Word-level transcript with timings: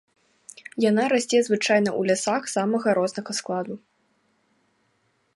Яна 0.89 1.03
расце 1.13 1.39
звычайна 1.47 1.89
ў 1.99 2.11
лясах 2.11 2.47
самага 2.55 2.89
рознага 2.99 3.31
складу. 3.41 3.77